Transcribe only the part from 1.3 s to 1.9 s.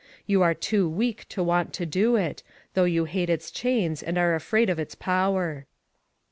want to